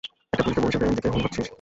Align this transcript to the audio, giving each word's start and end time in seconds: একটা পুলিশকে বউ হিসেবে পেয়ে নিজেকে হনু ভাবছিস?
একটা 0.33 0.43
পুলিশকে 0.43 0.61
বউ 0.61 0.67
হিসেবে 0.69 0.81
পেয়ে 0.83 0.91
নিজেকে 0.93 1.11
হনু 1.11 1.21
ভাবছিস? 1.23 1.47